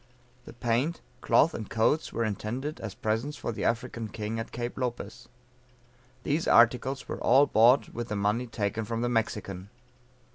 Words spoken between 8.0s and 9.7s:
the money taken from the Mexican.